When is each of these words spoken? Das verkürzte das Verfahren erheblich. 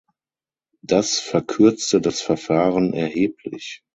Das 0.81 1.19
verkürzte 1.19 2.01
das 2.01 2.21
Verfahren 2.21 2.93
erheblich. 2.95 3.83